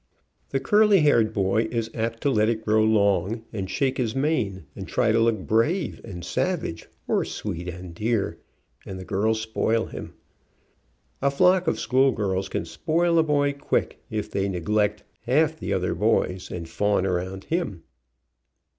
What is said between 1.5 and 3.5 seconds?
is apt to let it grow long,